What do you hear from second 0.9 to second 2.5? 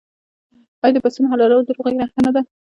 د پسونو حلالول د روغې نښه نه ده؟